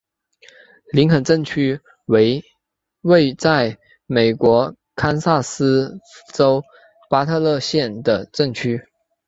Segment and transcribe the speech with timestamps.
[0.91, 2.43] 林肯镇区为
[3.01, 3.77] 位在
[4.07, 5.99] 美国堪萨斯
[6.33, 6.63] 州
[7.07, 8.83] 巴特勒县的镇区。